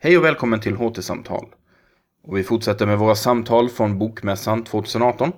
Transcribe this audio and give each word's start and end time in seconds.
Hej 0.00 0.18
och 0.18 0.24
välkommen 0.24 0.60
till 0.60 0.76
HT-samtal. 0.76 1.46
Och 2.22 2.36
vi 2.38 2.44
fortsätter 2.44 2.86
med 2.86 2.98
våra 2.98 3.14
samtal 3.14 3.68
från 3.68 3.98
Bokmässan 3.98 4.64
2018. 4.64 5.32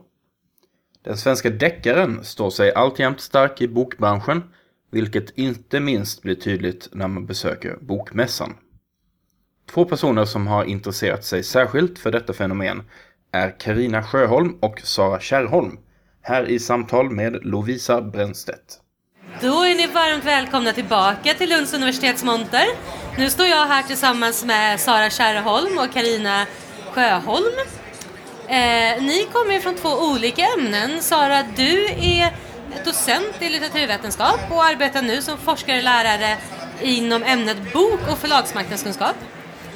Den 1.05 1.17
svenska 1.17 1.51
deckaren 1.51 2.25
står 2.25 2.51
sig 2.51 2.75
alltjämt 2.75 3.21
stark 3.21 3.61
i 3.61 3.69
bokbranschen, 3.69 4.43
vilket 4.91 5.39
inte 5.39 5.81
minst 5.81 6.23
blir 6.23 6.35
tydligt 6.35 6.89
när 6.93 7.09
man 7.09 7.27
besöker 7.27 7.79
Bokmässan. 7.81 8.55
Två 9.71 9.85
personer 9.85 10.25
som 10.25 10.47
har 10.47 10.65
intresserat 10.65 11.25
sig 11.25 11.43
särskilt 11.43 11.99
för 11.99 12.11
detta 12.13 12.33
fenomen 12.33 12.83
är 13.33 13.61
Karina 13.61 14.03
Sjöholm 14.03 14.59
och 14.61 14.81
Sara 14.81 15.21
Kärrholm, 15.21 15.79
här 16.23 16.49
i 16.49 16.59
samtal 16.59 17.11
med 17.11 17.47
Lovisa 17.47 18.03
Brännstedt. 18.03 18.81
Då 19.41 19.63
är 19.63 19.75
ni 19.75 19.87
varmt 19.87 20.25
välkomna 20.25 20.73
tillbaka 20.73 21.35
till 21.35 21.49
Lunds 21.51 21.75
universitets 21.75 22.25
monter. 22.25 22.65
Nu 23.17 23.31
står 23.31 23.47
jag 23.47 23.67
här 23.67 23.83
tillsammans 23.83 24.45
med 24.45 24.81
Sara 24.81 25.11
Kärrholm 25.11 25.79
och 25.79 25.93
Karina 25.93 26.47
Sjöholm. 26.93 27.55
Eh, 28.49 29.03
ni 29.03 29.29
kommer 29.33 29.61
från 29.61 29.75
två 29.75 29.89
olika 29.89 30.43
ämnen. 30.59 31.03
Sara, 31.03 31.43
du 31.57 31.87
är 31.87 32.33
docent 32.85 33.35
i 33.41 33.49
litteraturvetenskap 33.49 34.41
och 34.51 34.65
arbetar 34.65 35.03
nu 35.03 35.23
som 35.23 35.39
forskare 35.39 35.77
och 35.79 35.85
lärare 35.85 36.37
inom 36.83 37.23
ämnet 37.23 37.73
bok 37.73 38.01
och 38.13 38.19
förlagsmarknadskunskap. 38.19 39.17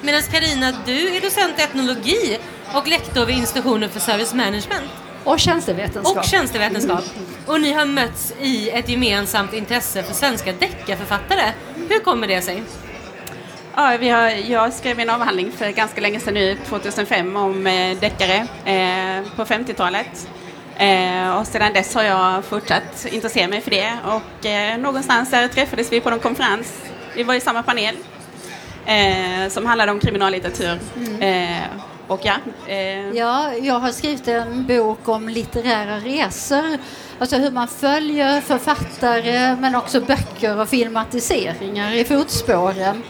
Medan 0.01 0.23
Karina, 0.23 0.73
du 0.87 1.17
är 1.17 1.21
docent 1.21 1.59
i 1.59 1.63
etnologi 1.63 2.39
och 2.75 2.89
lektor 2.89 3.27
vid 3.27 3.37
institutionen 3.37 3.91
för 3.91 4.01
service 4.01 4.35
management. 4.35 4.91
Och 5.25 5.41
tjänstevetenskap. 5.41 6.17
Och 6.17 6.25
tjänstevetenskap. 6.25 7.05
Och 7.47 7.61
ni 7.61 7.73
har 7.73 7.87
mötts 7.87 8.35
i 8.41 8.71
ett 8.71 8.89
gemensamt 8.89 9.53
intresse 9.53 10.03
för 10.03 10.15
svenska 10.15 10.53
deckarförfattare. 10.53 11.53
Hur 11.89 12.01
kommer 12.01 12.27
det 12.27 12.43
sig? 12.43 12.63
Ja, 13.77 13.97
vi 14.01 14.09
har, 14.09 14.29
jag 14.29 14.73
skrev 14.73 15.01
en 15.01 15.11
avhandling 15.11 15.53
för 15.53 15.71
ganska 15.71 16.01
länge 16.01 16.21
sedan 16.21 16.35
nu, 16.35 16.57
2005, 16.69 17.37
om 17.37 17.67
eh, 17.67 17.99
deckare 17.99 18.47
eh, 18.65 19.29
på 19.37 19.45
50-talet. 19.45 20.29
Eh, 20.77 21.37
och 21.37 21.47
sedan 21.47 21.73
dess 21.73 21.95
har 21.95 22.03
jag 22.03 22.45
fortsatt 22.45 23.07
intressera 23.11 23.49
mig 23.49 23.61
för 23.61 23.71
det 23.71 23.93
och 24.05 24.47
eh, 24.47 24.79
någonstans 24.79 25.31
där 25.31 25.49
träffades 25.49 25.93
vi 25.93 26.01
på 26.01 26.11
någon 26.11 26.19
konferens. 26.19 26.83
Vi 27.17 27.23
var 27.23 27.35
i 27.35 27.41
samma 27.41 27.63
panel 27.63 27.97
eh, 28.87 29.49
som 29.49 29.67
handlade 29.67 29.93
om 29.93 30.01
kriminallitteratur. 30.01 30.79
Mm. 30.97 31.23
Eh, 31.23 31.69
och 32.07 32.21
ja, 32.23 32.35
ja, 33.15 33.55
jag 33.55 33.79
har 33.79 33.93
skrivit 33.93 34.29
en 34.29 34.67
bok 34.67 35.09
om 35.09 35.29
litterära 35.29 35.97
resor. 35.97 36.79
Alltså 37.19 37.37
hur 37.37 37.51
man 37.51 37.69
följer 37.69 38.41
författare 38.41 39.57
men 39.57 39.75
också 39.75 40.01
böcker 40.01 40.61
och 40.61 40.69
filmatiseringar 40.69 41.95
i 41.95 42.05
fotspåren. 42.05 43.03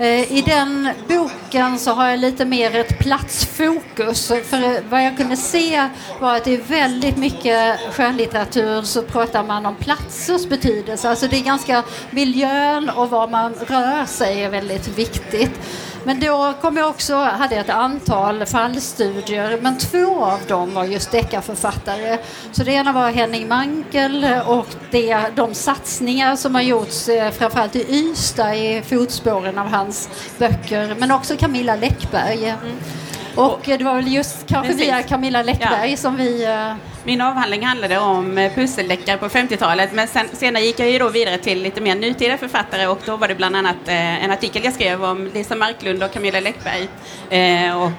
Eh, 0.00 0.32
I 0.32 0.42
den 0.46 0.88
boken 1.08 1.78
så 1.78 1.90
har 1.90 2.08
jag 2.08 2.18
lite 2.18 2.44
mer 2.44 2.76
ett 2.76 2.98
platsfokus. 2.98 4.28
För 4.28 4.62
eh, 4.62 4.82
vad 4.90 5.04
jag 5.04 5.16
kunde 5.16 5.36
se 5.36 5.88
var 6.20 6.36
att 6.36 6.44
det 6.44 6.54
är 6.54 6.62
väldigt 6.62 7.16
mycket 7.16 7.80
skönlitteratur 7.92 8.82
så 8.82 9.02
pratar 9.02 9.44
man 9.44 9.66
om 9.66 9.76
platsers 9.76 10.48
betydelse. 10.48 11.10
Alltså 11.10 11.26
det 11.26 11.36
är 11.36 11.44
ganska 11.44 11.82
miljön 12.10 12.90
och 12.90 13.10
var 13.10 13.28
man 13.28 13.54
rör 13.54 14.04
sig 14.06 14.44
är 14.44 14.50
väldigt 14.50 14.98
viktigt. 14.98 15.60
Men 16.04 16.20
då 16.20 16.54
kom 16.60 16.76
jag 16.76 16.90
också, 16.90 17.14
hade 17.14 17.56
ett 17.56 17.70
antal 17.70 18.46
fallstudier, 18.46 19.58
men 19.62 19.78
två 19.78 20.24
av 20.24 20.38
dem 20.48 20.74
var 20.74 20.84
just 20.84 21.10
deckarförfattare. 21.10 22.18
Så 22.52 22.64
det 22.64 22.72
ena 22.72 22.92
var 22.92 23.10
Henning 23.10 23.48
Mankel 23.48 24.26
och 24.46 24.66
det, 24.90 25.18
de 25.36 25.54
satsningar 25.54 26.36
som 26.36 26.54
har 26.54 26.62
gjorts 26.62 27.08
eh, 27.08 27.30
framförallt 27.30 27.76
i 27.76 27.86
Ystad 27.88 28.54
i 28.54 28.82
fotspåren 28.82 29.58
av 29.58 29.66
hans 29.66 30.08
böcker, 30.38 30.96
men 30.98 31.10
också 31.10 31.36
Camilla 31.36 31.76
Läckberg. 31.76 32.48
Mm. 32.48 32.76
Och 33.36 33.60
det 33.64 33.84
var 33.84 33.94
väl 33.94 34.12
just 34.12 34.46
kanske 34.46 34.72
via 34.72 35.02
Camilla 35.02 35.42
Läckberg 35.42 35.90
ja. 35.90 35.96
som 35.96 36.16
vi 36.16 36.44
eh, 36.44 36.74
min 37.04 37.20
avhandling 37.20 37.66
handlade 37.66 37.98
om 37.98 38.38
eh, 38.38 38.52
pusseldeckare 38.54 39.18
på 39.18 39.28
50-talet 39.28 39.92
men 39.92 40.08
sen, 40.08 40.26
senare 40.32 40.64
gick 40.64 40.80
jag 40.80 40.90
ju 40.90 40.98
då 40.98 41.08
vidare 41.08 41.38
till 41.38 41.62
lite 41.62 41.80
mer 41.80 41.94
nutida 41.94 42.38
författare 42.38 42.86
och 42.86 42.98
då 43.04 43.16
var 43.16 43.28
det 43.28 43.34
bland 43.34 43.56
annat 43.56 43.88
eh, 43.88 44.24
en 44.24 44.30
artikel 44.30 44.64
jag 44.64 44.72
skrev 44.74 45.04
om 45.04 45.30
Lisa 45.34 45.54
Marklund 45.54 46.02
och 46.02 46.12
Camilla 46.12 46.40
Läckberg 46.40 46.88
eh, 47.30 47.82
och 47.82 47.92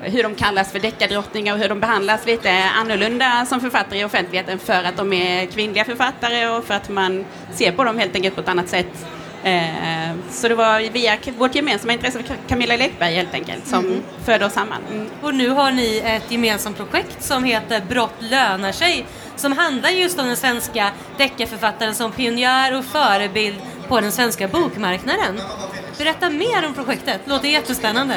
hur 0.00 0.22
de 0.22 0.34
kallas 0.34 0.72
för 0.72 0.78
deckardrottningar 0.78 1.54
och 1.54 1.60
hur 1.60 1.68
de 1.68 1.80
behandlas 1.80 2.26
lite 2.26 2.50
annorlunda 2.80 3.46
som 3.46 3.60
författare 3.60 4.00
i 4.00 4.04
offentligheten 4.04 4.58
för 4.58 4.84
att 4.84 4.96
de 4.96 5.12
är 5.12 5.46
kvinnliga 5.46 5.84
författare 5.84 6.48
och 6.48 6.64
för 6.64 6.74
att 6.74 6.88
man 6.88 7.24
ser 7.52 7.72
på 7.72 7.84
dem 7.84 7.98
helt 7.98 8.14
enkelt 8.14 8.34
på 8.34 8.40
ett 8.40 8.48
annat 8.48 8.68
sätt 8.68 9.06
Eh, 9.44 10.14
så 10.30 10.48
det 10.48 10.54
var 10.54 10.90
via 10.92 11.16
vårt 11.38 11.54
gemensamma 11.54 11.92
intresse 11.92 12.22
för 12.22 12.36
Camilla 12.48 12.76
Läckberg 12.76 13.14
helt 13.14 13.34
enkelt 13.34 13.66
som 13.66 13.78
mm. 13.78 14.02
förde 14.24 14.46
oss 14.46 14.52
samman. 14.52 14.82
Mm. 14.92 15.06
Och 15.22 15.34
nu 15.34 15.48
har 15.48 15.72
ni 15.72 16.02
ett 16.04 16.32
gemensamt 16.32 16.76
projekt 16.76 17.22
som 17.22 17.44
heter 17.44 17.82
Brott 17.88 18.14
lönar 18.18 18.72
sig 18.72 19.06
som 19.36 19.52
handlar 19.52 19.90
just 19.90 20.18
om 20.18 20.26
den 20.26 20.36
svenska 20.36 20.90
deckarförfattaren 21.18 21.94
som 21.94 22.12
pionjär 22.12 22.78
och 22.78 22.84
förebild 22.84 23.56
på 23.88 24.00
den 24.00 24.12
svenska 24.12 24.48
bokmarknaden. 24.48 25.40
Berätta 25.98 26.30
mer 26.30 26.66
om 26.66 26.74
projektet, 26.74 27.20
det 27.24 27.30
låter 27.30 27.48
jättespännande. 27.48 28.14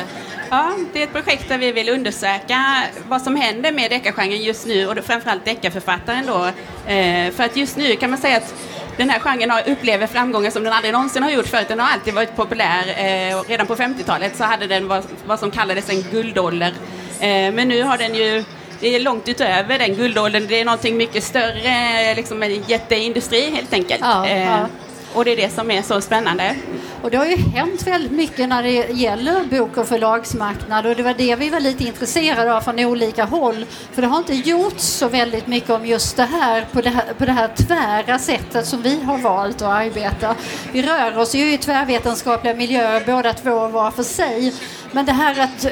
Ja, 0.50 0.72
det 0.94 1.00
är 1.00 1.03
ett 1.03 1.13
projekt 1.13 1.50
där 1.50 1.57
vi 1.57 1.72
vill 1.72 1.90
undersöka 1.90 2.84
vad 3.07 3.22
som 3.22 3.36
händer 3.36 3.72
med 3.72 3.91
deckargenren 3.91 4.41
just 4.41 4.68
nu 4.68 4.88
och 4.88 4.97
framförallt 4.97 5.46
deckarförfattaren 5.46 6.25
då. 6.25 6.46
Eh, 6.91 7.31
för 7.31 7.44
att 7.44 7.56
just 7.56 7.78
nu 7.78 7.96
kan 7.96 8.09
man 8.09 8.19
säga 8.19 8.38
att 8.38 8.53
den 8.99 9.09
här 9.09 9.19
genren 9.19 9.51
har, 9.51 9.69
upplever 9.69 10.07
framgångar 10.07 10.51
som 10.51 10.63
den 10.63 10.73
aldrig 10.73 10.93
någonsin 10.93 11.23
har 11.23 11.31
gjort 11.31 11.47
förut. 11.47 11.67
Den 11.67 11.79
har 11.79 11.87
alltid 11.87 12.13
varit 12.13 12.35
populär. 12.35 12.83
Eh, 12.87 13.41
redan 13.47 13.67
på 13.67 13.75
50-talet 13.75 14.35
så 14.35 14.43
hade 14.43 14.67
den 14.67 14.87
vad, 14.87 15.03
vad 15.25 15.39
som 15.39 15.51
kallades 15.51 15.89
en 15.89 16.01
guldålder. 16.01 16.73
Eh, 17.19 17.51
men 17.53 17.67
nu 17.67 17.83
har 17.83 17.97
den 17.97 18.15
ju 18.15 18.43
det 18.79 18.95
är 18.95 18.99
långt 18.99 19.29
utöver 19.29 19.79
den 19.79 19.95
guldåldern. 19.95 20.45
Det 20.47 20.59
är 20.59 20.65
någonting 20.65 20.97
mycket 20.97 21.23
större, 21.23 22.15
liksom 22.15 22.43
en 22.43 22.63
jätteindustri 22.63 23.49
helt 23.49 23.73
enkelt. 23.73 24.01
Ja, 24.01 24.27
eh, 24.27 24.45
ja. 24.45 24.67
Och 25.13 25.25
det 25.25 25.31
är 25.31 25.35
det 25.35 25.49
som 25.49 25.71
är 25.71 25.81
så 25.81 26.01
spännande. 26.01 26.55
Och 27.01 27.11
det 27.11 27.17
har 27.17 27.25
ju 27.25 27.35
hänt 27.35 27.87
väldigt 27.87 28.11
mycket 28.11 28.49
när 28.49 28.63
det 28.63 28.71
gäller 28.93 29.43
bok 29.43 29.77
och 29.77 29.87
förlagsmarknad 29.87 30.85
och 30.85 30.95
det 30.95 31.03
var 31.03 31.13
det 31.13 31.35
vi 31.35 31.49
var 31.49 31.59
lite 31.59 31.83
intresserade 31.83 32.55
av 32.55 32.61
från 32.61 32.79
olika 32.79 33.25
håll. 33.25 33.65
För 33.93 34.01
det 34.01 34.07
har 34.07 34.17
inte 34.17 34.33
gjorts 34.33 34.83
så 34.83 35.07
väldigt 35.07 35.47
mycket 35.47 35.69
om 35.69 35.85
just 35.85 36.17
det 36.17 36.23
här 36.23 36.65
på 36.71 36.81
det 36.81 36.89
här, 36.89 37.13
på 37.17 37.25
det 37.25 37.31
här 37.31 37.47
tvära 37.47 38.19
sättet 38.19 38.65
som 38.65 38.81
vi 38.81 39.01
har 39.01 39.17
valt 39.17 39.61
att 39.61 39.67
arbeta. 39.67 40.35
Vi 40.71 40.81
rör 40.81 41.17
oss 41.17 41.35
ju 41.35 41.53
i 41.53 41.57
tvärvetenskapliga 41.57 42.53
miljöer 42.53 43.03
båda 43.05 43.33
två 43.33 43.67
var 43.67 43.91
för 43.91 44.03
sig. 44.03 44.53
Men 44.91 45.05
det 45.05 45.11
här 45.11 45.39
att 45.39 45.65
eh, 45.65 45.71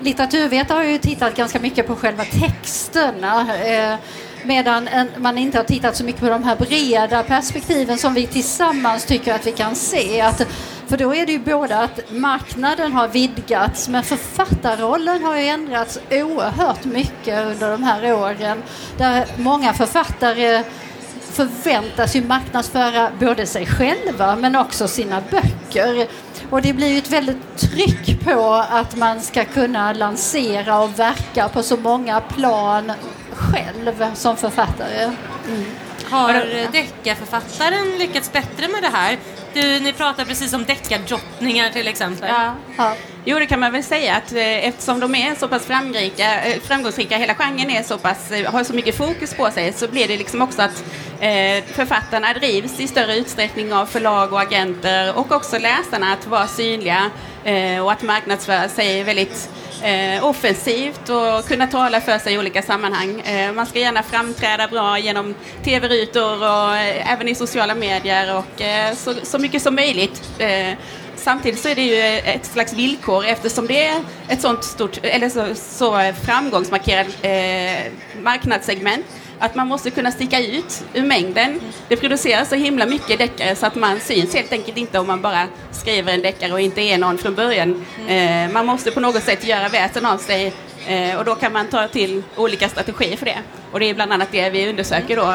litteraturvetare 0.00 0.76
har 0.76 0.84
ju 0.84 0.98
tittat 0.98 1.36
ganska 1.36 1.60
mycket 1.60 1.86
på 1.86 1.96
själva 1.96 2.24
texterna. 2.24 3.56
Eh, 3.64 3.94
Medan 4.44 4.72
Medan 4.72 5.08
man 5.16 5.38
inte 5.38 5.58
har 5.58 5.64
tittat 5.64 5.96
så 5.96 6.04
mycket 6.04 6.20
på 6.20 6.28
de 6.28 6.44
här 6.44 6.56
breda 6.56 7.22
perspektiven 7.22 7.98
som 7.98 8.14
vi 8.14 8.26
tillsammans 8.26 9.04
tycker 9.04 9.34
att 9.34 9.46
vi 9.46 9.52
kan 9.52 9.74
se. 9.74 10.20
Att, 10.20 10.46
för 10.86 10.96
då 10.96 11.14
är 11.14 11.26
det 11.26 11.32
ju 11.32 11.38
både 11.38 11.78
att 11.78 12.10
marknaden 12.10 12.92
har 12.92 13.08
vidgats 13.08 13.88
men 13.88 14.04
författarrollen 14.04 15.22
har 15.22 15.36
ju 15.36 15.46
ändrats 15.46 15.98
oerhört 16.10 16.84
mycket 16.84 17.46
under 17.46 17.70
de 17.70 17.82
här 17.82 18.12
åren. 18.12 18.62
Där 18.98 19.26
många 19.36 19.72
författare 19.72 20.62
förväntas 21.32 22.16
ju 22.16 22.24
marknadsföra 22.24 23.10
både 23.20 23.46
sig 23.46 23.66
själva 23.66 24.36
men 24.36 24.56
också 24.56 24.88
sina 24.88 25.22
böcker. 25.30 26.08
Och 26.50 26.62
det 26.62 26.72
blir 26.72 26.88
ju 26.88 26.98
ett 26.98 27.10
väldigt 27.10 27.56
tryck 27.56 28.24
på 28.24 28.64
att 28.70 28.96
man 28.96 29.20
ska 29.20 29.44
kunna 29.44 29.92
lansera 29.92 30.80
och 30.80 30.98
verka 30.98 31.48
på 31.48 31.62
så 31.62 31.76
många 31.76 32.20
plan 32.20 32.92
själv 33.36 34.14
som 34.14 34.36
författare. 34.36 35.02
Mm. 35.48 35.64
Har 36.10 36.32
deckarförfattaren 36.72 37.98
lyckats 37.98 38.32
bättre 38.32 38.68
med 38.68 38.82
det 38.82 38.88
här? 38.92 39.18
Du, 39.54 39.80
ni 39.80 39.92
pratar 39.92 40.24
precis 40.24 40.52
om 40.52 40.64
deckardrottningar 40.64 41.70
till 41.70 41.88
exempel. 41.88 42.28
Ja. 42.28 42.54
ja. 42.76 42.94
Jo, 43.24 43.38
det 43.38 43.46
kan 43.46 43.60
man 43.60 43.72
väl 43.72 43.82
säga 43.82 44.16
att 44.16 44.32
eh, 44.32 44.68
eftersom 44.68 45.00
de 45.00 45.14
är 45.14 45.34
så 45.34 45.48
pass 45.48 45.66
framgångsrika, 45.66 46.44
eh, 46.44 46.60
framgångsrika 46.60 47.16
hela 47.16 47.34
genren 47.34 47.70
är 47.70 47.82
så 47.82 47.98
pass, 47.98 48.30
eh, 48.30 48.52
har 48.52 48.64
så 48.64 48.72
mycket 48.74 48.96
fokus 48.96 49.34
på 49.34 49.50
sig 49.50 49.72
så 49.72 49.88
blir 49.88 50.08
det 50.08 50.16
liksom 50.16 50.42
också 50.42 50.62
att 50.62 50.84
eh, 51.20 51.64
författarna 51.64 52.32
drivs 52.32 52.80
i 52.80 52.88
större 52.88 53.16
utsträckning 53.16 53.72
av 53.72 53.86
förlag 53.86 54.32
och 54.32 54.40
agenter 54.40 55.18
och 55.18 55.32
också 55.32 55.58
läsarna 55.58 56.12
att 56.12 56.26
vara 56.26 56.46
synliga 56.46 57.10
eh, 57.44 57.84
och 57.84 57.92
att 57.92 58.02
marknadsföra 58.02 58.68
sig 58.68 59.02
väldigt 59.02 59.50
eh, 59.82 60.24
offensivt 60.24 61.08
och 61.08 61.46
kunna 61.48 61.66
tala 61.66 62.00
för 62.00 62.18
sig 62.18 62.34
i 62.34 62.38
olika 62.38 62.62
sammanhang. 62.62 63.20
Eh, 63.20 63.52
man 63.52 63.66
ska 63.66 63.78
gärna 63.78 64.02
framträda 64.02 64.68
bra 64.68 64.98
genom 64.98 65.34
tv-rutor 65.64 66.36
och 66.36 66.76
eh, 66.76 67.12
även 67.12 67.28
i 67.28 67.34
sociala 67.34 67.74
medier 67.74 68.36
och 68.36 68.62
eh, 68.62 68.94
så, 68.94 69.14
så, 69.22 69.38
mycket 69.38 69.62
som 69.62 69.74
möjligt. 69.74 70.22
Eh, 70.38 70.74
samtidigt 71.16 71.60
så 71.60 71.68
är 71.68 71.74
det 71.74 71.82
ju 71.82 72.18
ett 72.18 72.46
slags 72.46 72.72
villkor 72.72 73.24
eftersom 73.24 73.66
det 73.66 73.86
är 73.86 74.00
ett 74.28 74.40
sånt 74.40 74.64
stort, 74.64 74.98
eller 75.02 75.28
så, 75.28 75.54
så 75.54 76.12
framgångsmarkerat 76.24 77.06
eh, 77.22 77.92
marknadssegment 78.22 79.06
att 79.42 79.54
man 79.54 79.68
måste 79.68 79.90
kunna 79.90 80.10
sticka 80.10 80.40
ut 80.40 80.84
ur 80.94 81.02
mängden. 81.02 81.60
Det 81.88 81.96
produceras 81.96 82.48
så 82.48 82.54
himla 82.54 82.86
mycket 82.86 83.18
deckare 83.18 83.56
så 83.56 83.66
att 83.66 83.74
man 83.74 84.00
syns 84.00 84.34
helt 84.34 84.52
enkelt 84.52 84.76
inte 84.76 84.98
om 84.98 85.06
man 85.06 85.22
bara 85.22 85.48
skriver 85.70 86.12
en 86.12 86.22
deckare 86.22 86.52
och 86.52 86.60
inte 86.60 86.80
är 86.80 86.98
någon 86.98 87.18
från 87.18 87.34
början. 87.34 87.84
Eh, 88.08 88.52
man 88.52 88.66
måste 88.66 88.90
på 88.90 89.00
något 89.00 89.22
sätt 89.22 89.46
göra 89.46 89.68
väsen 89.68 90.06
av 90.06 90.18
sig 90.18 90.52
eh, 90.86 91.18
och 91.18 91.24
då 91.24 91.34
kan 91.34 91.52
man 91.52 91.68
ta 91.68 91.88
till 91.88 92.22
olika 92.36 92.68
strategier 92.68 93.16
för 93.16 93.26
det. 93.26 93.38
Och 93.72 93.80
det 93.80 93.90
är 93.90 93.94
bland 93.94 94.12
annat 94.12 94.28
det 94.32 94.50
vi 94.50 94.68
undersöker 94.68 95.16
då. 95.16 95.34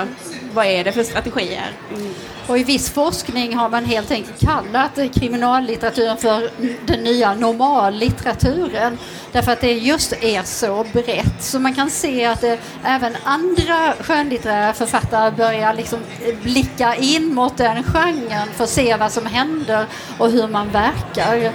Vad 0.53 0.65
är 0.65 0.83
det 0.83 0.91
för 0.91 1.03
strategier? 1.03 1.71
Mm. 1.95 2.13
Och 2.47 2.59
i 2.59 2.63
viss 2.63 2.89
forskning 2.89 3.55
har 3.55 3.69
man 3.69 3.85
helt 3.85 4.11
enkelt 4.11 4.39
kallat 4.39 5.13
kriminallitteraturen 5.15 6.17
för 6.17 6.49
den 6.85 7.03
nya 7.03 7.35
normallitteraturen. 7.35 8.97
Därför 9.31 9.51
att 9.51 9.61
det 9.61 9.73
just 9.73 10.13
är 10.13 10.43
så 10.43 10.85
brett. 10.93 11.43
Så 11.43 11.59
man 11.59 11.75
kan 11.75 11.89
se 11.89 12.25
att 12.25 12.43
även 12.85 13.13
andra 13.23 13.93
skönlitterära 13.99 14.73
författare 14.73 15.31
börjar 15.31 15.73
liksom 15.73 15.99
blicka 16.43 16.95
in 16.95 17.33
mot 17.33 17.57
den 17.57 17.83
genren 17.83 18.47
för 18.55 18.63
att 18.63 18.69
se 18.69 18.95
vad 18.95 19.11
som 19.11 19.25
händer 19.25 19.85
och 20.17 20.31
hur 20.31 20.47
man 20.47 20.69
verkar. 20.69 21.51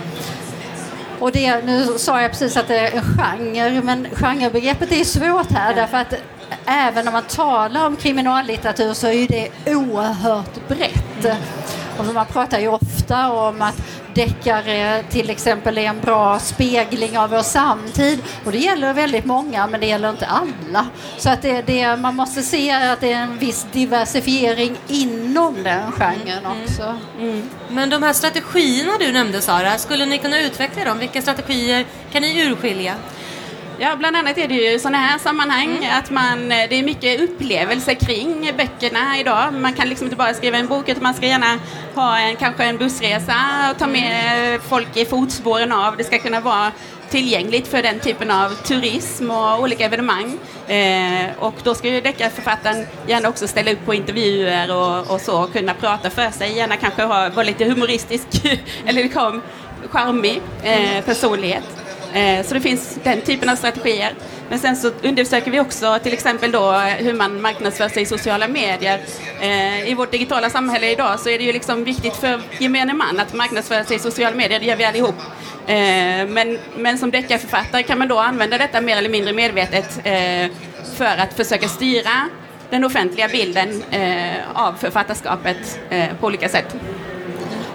Och 1.19 1.33
det, 1.33 1.65
nu 1.65 1.99
sa 1.99 2.23
jag 2.23 2.31
precis 2.31 2.57
att 2.57 2.69
det 2.69 2.79
är 2.79 2.97
en 2.97 3.03
genre, 3.03 3.83
men 3.83 4.07
genrebegreppet 4.13 4.93
är 4.93 5.05
svårt 5.05 5.53
här 5.53 5.75
därför 5.75 5.97
att 5.97 6.15
även 6.73 7.05
när 7.05 7.13
man 7.13 7.23
talar 7.23 7.87
om 7.87 7.97
kriminallitteratur 7.97 8.95
så 8.95 9.07
är 9.07 9.29
det 9.29 9.51
oerhört 9.75 10.69
brett. 10.69 11.39
Och 11.99 12.05
man 12.15 12.27
pratar 12.27 12.59
ju 12.59 12.69
ofta 12.69 13.33
om 13.33 13.63
att 13.63 13.83
deckare 14.15 15.03
till 15.03 15.31
exempel 15.31 15.79
är 15.79 15.83
en 15.83 16.01
bra 16.01 16.39
spegling 16.39 17.19
av 17.19 17.31
vår 17.31 17.43
samtid. 17.43 18.23
Och 18.45 18.53
det 18.53 18.59
gäller 18.59 18.93
väldigt 18.93 19.25
många, 19.25 19.67
men 19.67 19.81
det 19.81 19.87
gäller 19.87 20.11
inte 20.11 20.27
alla. 20.27 20.87
Så 21.19 21.31
att 21.31 21.43
det, 21.43 21.63
det, 21.63 21.97
man 21.97 22.17
måste 22.17 22.43
se 22.43 22.71
att 22.71 23.01
det 23.01 23.13
är 23.13 23.23
en 23.23 23.39
viss 23.39 23.67
diversifiering 23.73 24.77
inom 24.89 25.63
den 25.63 25.93
genren 25.93 26.45
mm. 26.45 26.63
också. 26.63 26.83
Mm. 26.83 27.31
Mm. 27.31 27.51
Men 27.69 27.91
de 27.91 28.03
här 28.03 28.13
strategierna 28.13 28.93
du 28.99 29.13
nämnde 29.13 29.41
Sara, 29.41 29.79
skulle 29.79 30.07
ni 30.07 30.19
kunna 30.19 30.41
utveckla 30.41 30.85
dem? 30.85 30.99
Vilka 30.99 31.23
strategier 31.23 31.87
kan 32.13 32.23
ni 32.23 32.47
urskilja? 32.47 32.95
Ja, 33.85 33.97
bland 33.97 34.17
annat 34.17 34.39
är 34.39 34.49
det 34.49 34.55
ju 34.55 34.79
sådana 34.79 34.99
här 34.99 35.19
sammanhang 35.19 35.77
mm. 35.77 35.99
att 35.99 36.11
man, 36.11 36.49
det 36.49 36.75
är 36.75 36.83
mycket 36.83 37.21
upplevelser 37.21 37.95
kring 37.95 38.53
böckerna 38.57 39.19
idag. 39.19 39.55
Man 39.55 39.73
kan 39.73 39.89
liksom 39.89 40.07
inte 40.07 40.17
bara 40.17 40.35
skriva 40.35 40.57
en 40.57 40.67
bok 40.67 40.89
utan 40.89 41.03
man 41.03 41.15
ska 41.15 41.27
gärna 41.27 41.59
ha 41.95 42.19
en, 42.19 42.37
kanske 42.37 42.65
en 42.65 42.79
bussresa 42.79 43.35
och 43.71 43.79
ta 43.79 43.87
med 43.87 44.61
folk 44.63 44.97
i 44.97 45.05
fotspåren 45.05 45.73
av. 45.73 45.97
Det 45.97 46.05
ska 46.05 46.19
kunna 46.19 46.41
vara 46.41 46.73
tillgängligt 47.11 47.69
för 47.69 47.83
den 47.83 48.01
typen 48.01 48.31
av 48.31 48.49
turism 48.49 49.31
och 49.31 49.61
olika 49.61 49.85
evenemang. 49.85 50.39
Eh, 50.69 51.27
och 51.39 51.55
då 51.63 51.75
ska 51.75 51.89
ju 51.89 52.01
deckarförfattaren 52.01 52.87
gärna 53.07 53.29
också 53.29 53.49
ställa 53.49 53.73
upp 53.73 53.87
på 53.87 53.95
intervjuer 53.95 54.77
och, 54.77 55.11
och 55.11 55.21
så, 55.21 55.43
och 55.43 55.53
kunna 55.53 55.75
prata 55.75 56.11
för 56.11 56.31
sig, 56.31 56.57
gärna 56.57 56.77
kanske 56.77 57.03
ha, 57.03 57.29
vara 57.29 57.47
lite 57.47 57.65
humoristisk 57.65 58.27
eller 58.87 59.03
liksom 59.03 59.43
charmig 59.91 60.41
eh, 60.63 61.05
personlighet. 61.05 61.82
Eh, 62.15 62.47
så 62.47 62.55
det 62.55 62.61
finns 62.61 62.99
den 63.05 63.21
typen 63.21 63.49
av 63.49 63.57
strategier. 63.57 64.15
Men 64.49 64.59
sen 64.59 64.77
så 64.77 64.91
undersöker 65.03 65.51
vi 65.51 65.61
också 65.61 65.99
till 66.03 66.13
exempel 66.13 66.53
då 66.53 66.73
eh, 66.73 66.79
hur 66.79 67.13
man 67.13 67.41
marknadsför 67.41 67.89
sig 67.89 68.03
i 68.03 68.07
sociala 68.07 68.49
medier. 68.49 69.01
Eh, 69.41 69.91
I 69.91 69.95
vårt 69.95 70.11
digitala 70.11 70.51
samhälle 70.51 70.91
idag 70.91 71.21
så 71.21 71.29
är 71.29 71.39
det 71.39 71.45
ju 71.45 71.53
liksom 71.53 71.85
viktigt 71.85 72.17
för 72.17 72.41
gemene 72.59 72.93
man 72.93 73.21
att 73.21 73.35
marknadsföra 73.35 73.85
sig 73.85 73.97
i 73.97 73.99
sociala 73.99 74.37
medier, 74.37 74.61
det 74.61 74.67
gör 74.67 74.77
vi 74.77 74.85
allihop. 74.85 75.15
Men, 76.29 76.59
men 76.77 76.99
som 76.99 77.11
deckarförfattare 77.11 77.83
kan 77.83 77.99
man 77.99 78.09
då 78.09 78.19
använda 78.19 78.59
detta 78.59 78.81
mer 78.81 78.97
eller 78.97 79.09
mindre 79.09 79.33
medvetet 79.33 80.01
för 80.97 81.17
att 81.19 81.35
försöka 81.37 81.69
styra 81.69 82.29
den 82.71 82.85
offentliga 82.85 83.29
bilden 83.29 83.83
av 84.55 84.73
författarskapet 84.73 85.81
på 86.21 86.27
olika 86.27 86.49
sätt. 86.49 86.77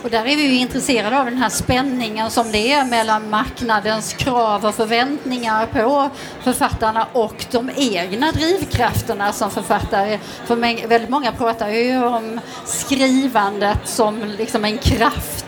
Och 0.03 0.09
där 0.09 0.19
är 0.19 0.35
vi 0.35 0.43
ju 0.43 0.55
intresserade 0.55 1.19
av 1.19 1.25
den 1.25 1.37
här 1.37 1.49
spänningen 1.49 2.31
som 2.31 2.51
det 2.51 2.71
är 2.71 2.85
mellan 2.85 3.29
marknadens 3.29 4.13
krav 4.13 4.65
och 4.65 4.75
förväntningar 4.75 5.65
på 5.65 6.09
författarna 6.43 7.07
och 7.13 7.45
de 7.51 7.71
egna 7.75 8.31
drivkrafterna 8.31 9.31
som 9.33 9.51
författare. 9.51 10.19
För 10.45 10.55
väldigt 10.87 11.09
många 11.09 11.31
pratar 11.31 11.69
ju 11.69 12.03
om 12.03 12.39
skrivandet 12.65 13.79
som 13.85 14.23
liksom 14.37 14.65
en 14.65 14.77
kraft 14.77 15.46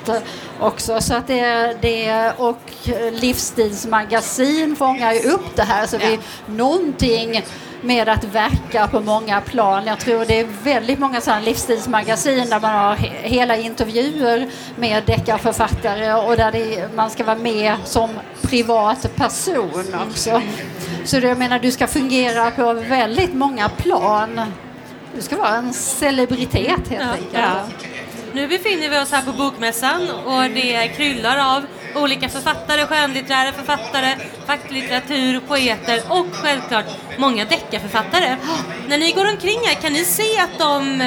också. 0.60 1.02
Så 1.02 1.14
att 1.14 1.28
det, 1.28 1.78
det, 1.82 2.34
och 2.38 2.90
livsstilsmagasin 3.12 4.76
fångar 4.76 5.14
ju 5.14 5.20
upp 5.20 5.56
det 5.56 5.64
här. 5.64 5.88
Så 5.88 5.98
det 5.98 6.14
är 6.14 6.20
någonting 6.46 7.44
med 7.82 8.10
att 8.10 8.24
verka 8.24 8.88
på 8.88 9.00
många 9.00 9.42
plan. 9.42 9.86
Jag 9.86 10.00
tror 10.00 10.26
det 10.26 10.40
är 10.40 10.48
väldigt 10.64 11.00
många 11.00 11.22
sådana 11.22 11.42
livsstilsmagasin 11.42 12.50
där 12.50 12.60
man 12.60 12.76
har 12.76 12.96
hela 13.22 13.58
intervjuer 13.58 14.50
med 14.76 15.04
deckarförfattare 15.04 16.14
och 16.14 16.38
där 16.38 16.52
det, 16.52 16.96
man 16.96 17.10
ska 17.10 17.24
vara 17.24 17.38
med 17.38 17.76
som 17.86 18.10
privat 18.42 19.16
person 19.16 19.96
också. 20.08 20.42
Så 21.06 21.20
det, 21.20 21.28
jag 21.28 21.38
menar, 21.38 21.60
du 21.60 21.72
ska 21.72 21.88
fungera 21.88 22.52
på 22.52 22.74
väldigt 22.74 23.34
många 23.34 23.70
plan. 23.70 24.42
Du 25.16 25.22
ska 25.22 25.38
vara 25.38 25.56
en 25.56 25.74
celebritet 25.74 26.88
helt 26.88 26.92
ja, 26.92 27.12
enkelt. 27.12 27.34
Ja. 27.34 27.62
Nu 28.34 28.48
befinner 28.48 28.90
vi 28.90 29.00
oss 29.00 29.12
här 29.12 29.22
på 29.22 29.32
Bokmässan 29.32 30.10
och 30.10 30.42
det 30.42 30.88
kryllar 30.88 31.56
av 31.56 31.66
olika 31.96 32.30
författare, 32.30 32.86
skönlitterära 32.86 33.52
författare, 33.52 34.16
facklitteratur, 34.46 35.40
poeter 35.40 36.02
och 36.10 36.26
självklart 36.32 36.86
många 37.18 37.46
deckarförfattare. 37.46 38.38
När 38.88 38.98
ni 38.98 39.12
går 39.12 39.30
omkring 39.30 39.60
här, 39.66 39.74
kan 39.82 39.94
ni 39.94 40.06
se 40.06 40.40
att 40.40 40.60
de 40.60 41.04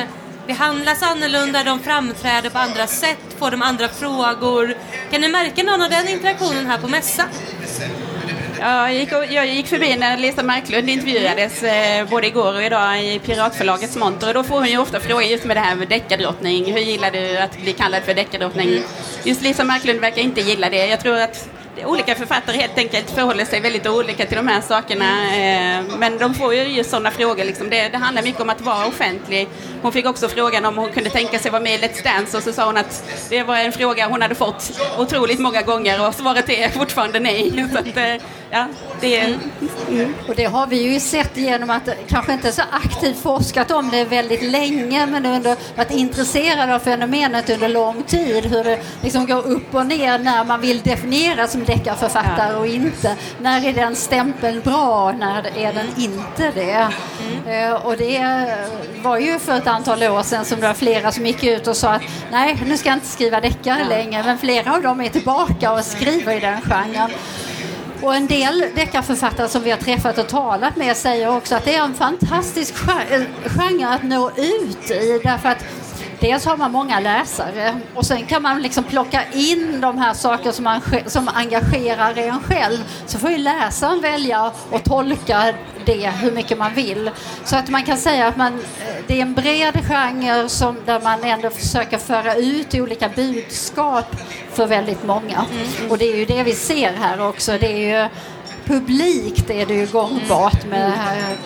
behandlas 0.47 1.03
annorlunda, 1.03 1.65
de 1.65 1.81
framträder 1.81 2.51
på 2.51 2.59
andra 2.59 2.87
sätt, 2.87 3.37
får 3.39 3.51
de 3.51 3.63
andra 3.63 3.89
frågor? 3.89 4.77
Kan 5.11 5.21
ni 5.21 5.29
märka 5.29 5.63
någon 5.63 5.83
av 5.83 5.91
den 5.91 6.09
interaktionen 6.09 6.67
här 6.67 6.79
på 6.79 6.89
mässan? 6.89 7.29
Jag 8.63 8.95
gick, 8.95 9.13
jag 9.13 9.47
gick 9.47 9.67
förbi 9.67 9.97
när 9.97 10.17
Lisa 10.17 10.43
Marklund 10.43 10.91
intervjuades 10.91 11.63
eh, 11.63 12.09
både 12.09 12.27
igår 12.27 12.55
och 12.55 12.63
idag 12.63 13.05
i 13.05 13.19
Piratförlagets 13.19 13.97
monter 13.97 14.29
och 14.29 14.35
då 14.35 14.43
får 14.43 14.57
hon 14.59 14.69
ju 14.69 14.79
ofta 14.79 15.01
frågor 15.01 15.23
just 15.23 15.45
med 15.45 15.57
det 15.57 15.61
här 15.61 15.75
med 15.75 15.89
deckardrottning. 15.89 16.73
Hur 16.73 16.81
gillar 16.81 17.11
du 17.11 17.39
att 17.39 17.59
bli 17.59 17.73
kallad 17.73 18.03
för 18.03 18.15
deckardrottning? 18.15 18.83
Just 19.25 19.43
Lisa 19.43 19.65
Marklund 19.65 20.01
verkar 20.01 20.23
inte 20.23 20.41
gilla 20.41 20.71
det. 20.71 20.87
Jag 20.87 21.01
tror 21.01 21.19
att 21.19 21.49
olika 21.85 22.15
författare 22.15 22.57
helt 22.57 22.79
enkelt 22.79 23.11
förhåller 23.11 23.45
sig 23.45 23.61
väldigt 23.61 23.87
olika 23.87 24.27
till 24.27 24.37
de 24.37 24.49
här 24.49 24.61
sakerna. 24.61 25.37
Eh, 25.37 25.85
men 25.99 26.19
de 26.19 26.35
får 26.35 26.55
ju 26.55 26.63
just 26.63 26.91
sådana 26.91 27.11
frågor. 27.11 27.45
Liksom. 27.45 27.71
Det, 27.71 27.89
det 27.89 27.99
handlar 27.99 28.23
mycket 28.23 28.41
om 28.41 28.51
att 28.51 28.61
vara 28.61 28.87
offentlig. 28.87 29.49
Hon 29.83 29.93
fick 29.93 30.07
också 30.07 30.29
frågan 30.29 30.65
om 30.65 30.79
hon 30.79 30.93
kunde 30.93 31.11
tänka 31.11 31.39
sig 31.39 31.51
vara 31.51 31.63
med 31.63 31.75
i 31.75 31.79
Let's 31.79 32.05
Dance 32.05 32.37
och 32.37 32.43
så 32.43 32.53
sa 32.53 32.67
hon 32.67 32.77
att 32.77 33.05
det 33.31 33.43
var 33.43 33.57
en 33.57 33.73
fråga 33.73 34.09
hon 34.09 34.23
hade 34.23 34.35
fått 34.35 34.81
otroligt 34.99 35.39
många 35.39 35.63
gånger 35.63 36.09
och 36.09 36.15
svaret 36.15 36.49
är 36.49 36.69
fortfarande 36.69 37.21
nej. 37.21 37.69
Så 37.73 37.79
att, 37.79 37.97
eh, 37.97 38.15
ja, 38.51 38.67
det 39.01 39.19
är, 39.19 39.27
mm. 39.27 39.41
mm. 39.89 40.15
Och 40.29 40.35
det 40.35 40.45
har 40.45 40.67
vi 40.67 40.83
ju 40.83 41.01
sett 41.01 41.37
genom 41.37 41.71
att 41.71 41.89
kanske 42.09 42.33
inte 42.33 42.53
så 42.53 42.63
aktivt 42.71 43.23
forskat 43.23 43.71
om 43.71 43.91
det 43.91 44.05
väldigt 44.05 44.43
länge 44.43 45.07
men 45.07 45.27
under, 45.27 45.57
varit 45.77 45.91
intresserade 45.91 46.75
av 46.75 46.79
fenomenet 46.79 47.51
under 47.51 47.69
lång 47.69 48.03
tid. 48.03 48.47
Hur 48.47 48.65
det 48.65 48.79
liksom 49.03 49.27
går 49.27 49.47
upp 49.47 49.75
och 49.75 49.87
ner 49.87 50.19
när 50.19 50.45
man 50.45 50.61
vill 50.61 50.81
definiera 50.81 51.49
som 51.49 51.62
deckarförfattare 51.65 52.57
och 52.57 52.67
inte. 52.67 53.17
När 53.41 53.67
är 53.67 53.73
den 53.73 53.97
stämpeln 53.97 54.61
bra, 54.61 55.13
när 55.13 55.59
är 55.59 55.73
den 55.73 55.87
inte 55.97 56.51
det? 56.55 56.89
Mm. 57.47 57.77
och 57.77 57.97
det 57.97 58.47
var 59.03 59.19
ju 59.19 59.39
för 59.39 59.57
ett 59.57 59.67
antal 59.67 60.03
år 60.03 60.23
sedan 60.23 60.45
som 60.45 60.61
det 60.61 60.67
var 60.67 60.75
flera 60.75 61.13
som 61.13 61.27
gick 61.27 61.45
ut 61.45 61.67
och 61.67 61.77
sa 61.77 61.89
att 61.89 62.03
nej, 62.31 62.63
nu 62.67 62.77
ska 62.77 62.89
jag 62.89 62.97
inte 62.97 63.07
skriva 63.07 63.41
deckare 63.41 63.81
ja. 63.81 63.89
längre. 63.89 64.23
Men 64.23 64.39
flera 64.39 64.75
av 64.75 64.83
dem 64.83 65.01
är 65.01 65.09
tillbaka 65.09 65.73
och 65.73 65.85
skriver 65.85 66.37
i 66.37 66.41
den 66.41 66.61
genren. 66.61 67.11
Och 68.03 68.15
en 68.15 68.27
del 68.27 68.65
deckarförfattare 68.75 69.49
som 69.49 69.63
vi 69.63 69.71
har 69.71 69.79
träffat 69.79 70.19
och 70.19 70.29
talat 70.29 70.77
med 70.77 70.97
säger 70.97 71.37
också 71.37 71.55
att 71.55 71.65
det 71.65 71.75
är 71.75 71.85
en 71.85 71.95
fantastisk 71.95 72.75
genre 72.75 73.87
att 73.87 74.03
nå 74.03 74.31
ut 74.31 74.91
i 74.91 75.21
därför 75.25 75.49
att 75.49 75.65
dels 76.23 76.45
har 76.45 76.57
man 76.57 76.73
många 76.73 77.01
läsare 77.01 77.81
och 77.95 78.07
sen 78.07 78.27
kan 78.27 78.43
man 78.43 78.63
liksom 78.63 78.85
plocka 78.85 79.23
in 79.33 79.81
de 79.81 79.99
här 79.99 80.15
sakerna 80.15 80.53
som, 80.53 80.81
som 81.07 81.29
engagerar 81.35 82.19
en 82.19 82.41
själv. 82.41 82.79
Så 83.07 83.19
får 83.19 83.31
ju 83.31 83.39
läsaren 83.39 84.01
välja 84.01 84.53
och 84.71 84.85
tolka 84.85 85.55
det 85.85 86.11
hur 86.11 86.33
mycket 86.33 86.59
man 86.59 86.75
vill. 86.75 87.11
Så 87.45 87.57
att 87.57 87.69
man 87.69 87.85
kan 87.85 87.97
säga 87.97 88.27
att 88.27 88.37
man, 88.37 88.61
det 89.07 89.19
är 89.19 89.23
en 89.23 89.35
bred 89.35 89.75
genre 89.89 90.49
som, 90.49 90.77
där 90.87 91.01
man 91.01 91.25
ändå 91.25 91.51
försöker 91.51 91.99
föra 91.99 92.35
ut 92.35 92.75
olika 92.75 93.09
budskap 93.09 94.17
för 94.53 94.67
väldigt 94.67 95.05
många. 95.05 95.47
Mm. 95.53 95.91
Och 95.91 95.99
det 95.99 96.13
är 96.13 96.17
ju 96.17 96.25
det 96.25 96.43
vi 96.43 96.55
ser 96.55 96.93
här 96.93 97.29
också. 97.29 97.59
Det 97.59 97.73
är 97.73 98.03
ju 98.03 98.09
publikt 98.65 99.51
är 99.51 99.67
det 99.67 99.75
ju 99.75 99.87
gångbart 99.87 100.67
med 100.67 100.93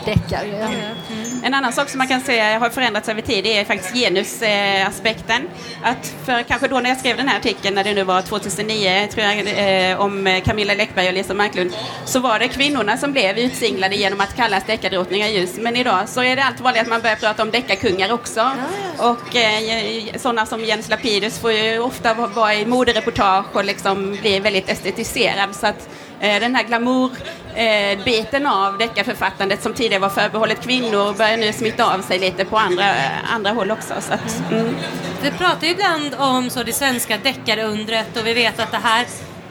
deckare. 0.04 0.56
Mm. 0.56 1.25
En 1.46 1.54
annan 1.54 1.72
sak 1.72 1.88
som 1.88 1.98
man 1.98 2.08
kan 2.08 2.20
säga 2.20 2.58
har 2.58 2.70
förändrats 2.70 3.08
över 3.08 3.22
tid 3.22 3.46
är 3.46 3.64
faktiskt 3.64 3.94
genusaspekten. 3.94 5.48
Att 5.82 6.14
för 6.24 6.42
kanske 6.42 6.68
då 6.68 6.80
när 6.80 6.90
jag 6.90 6.98
skrev 6.98 7.16
den 7.16 7.28
här 7.28 7.36
artikeln, 7.36 7.74
när 7.74 7.84
det 7.84 7.94
nu 7.94 8.04
var 8.04 8.22
2009, 8.22 9.08
tror 9.12 9.26
jag, 9.26 9.90
eh, 9.90 10.00
om 10.00 10.40
Camilla 10.44 10.74
Läckberg 10.74 11.08
och 11.08 11.14
Lisa 11.14 11.34
Marklund, 11.34 11.72
så 12.04 12.20
var 12.20 12.38
det 12.38 12.48
kvinnorna 12.48 12.96
som 12.96 13.12
blev 13.12 13.38
utsinglade 13.38 13.96
genom 13.96 14.20
att 14.20 14.36
kallas 14.36 14.64
deckardrottningar 14.64 15.28
just. 15.28 15.56
Men 15.56 15.76
idag 15.76 16.08
så 16.08 16.22
är 16.22 16.36
det 16.36 16.44
allt 16.44 16.60
vanligare 16.60 16.84
att 16.84 16.90
man 16.90 17.00
börjar 17.00 17.16
prata 17.16 17.42
om 17.42 17.50
deckarkungar 17.50 18.12
också. 18.12 18.50
Och 18.98 19.36
eh, 19.36 20.16
sådana 20.16 20.46
som 20.46 20.64
Jens 20.64 20.88
Lapidus 20.88 21.38
får 21.38 21.52
ju 21.52 21.78
ofta 21.78 22.14
vara 22.14 22.54
i 22.54 22.66
modereportage 22.66 23.56
och 23.56 23.64
liksom 23.64 24.18
bli 24.20 24.40
väldigt 24.40 24.68
estetiserad. 24.68 25.54
Så 25.56 25.66
att 25.66 25.88
den 26.20 26.54
här 26.54 26.62
glamourbiten 26.62 28.46
eh, 28.46 28.52
av 28.52 28.78
deckarförfattandet 28.78 29.62
som 29.62 29.74
tidigare 29.74 30.00
var 30.00 30.08
förbehållet 30.08 30.60
kvinnor 30.60 31.18
börjar 31.18 31.36
nu 31.36 31.52
smitta 31.52 31.94
av 31.94 32.02
sig 32.02 32.18
lite 32.18 32.44
på 32.44 32.58
andra, 32.58 32.84
andra 33.32 33.50
håll 33.50 33.70
också. 33.70 33.94
Så 34.00 34.12
att, 34.12 34.42
mm. 34.50 34.76
Vi 35.22 35.30
pratar 35.30 35.66
ju 35.66 35.72
ibland 35.72 36.14
om 36.18 36.50
så 36.50 36.62
det 36.62 36.72
svenska 36.72 37.18
deckarundret 37.18 38.16
och 38.16 38.26
vi 38.26 38.34
vet 38.34 38.60
att 38.60 38.70
det 38.70 38.80
här 38.82 39.06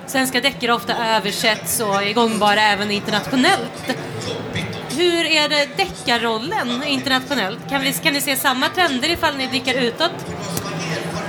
svenska 0.07 0.41
deckare 0.41 0.73
ofta 0.73 1.15
översätts 1.15 1.79
och 1.79 2.03
är 2.03 2.13
gångbara 2.13 2.61
även 2.61 2.91
internationellt. 2.91 3.97
Hur 4.97 5.25
är 5.25 5.49
det 5.49 5.77
deckarrollen 5.77 6.83
internationellt? 6.83 7.69
Kan, 7.69 7.81
vi, 7.81 7.93
kan 7.93 8.13
ni 8.13 8.21
se 8.21 8.35
samma 8.35 8.69
trender 8.69 9.11
ifall 9.11 9.35
ni 9.37 9.47
blickar 9.47 9.73
utåt? 9.73 10.11